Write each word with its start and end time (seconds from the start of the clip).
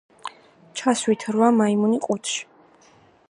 ჩასვით 0.79 1.27
რვა 1.35 1.51
მაიმუნი 1.59 2.01
ყუთში. 2.09 2.43